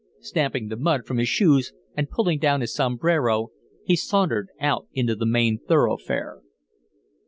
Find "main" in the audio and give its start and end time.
5.27-5.59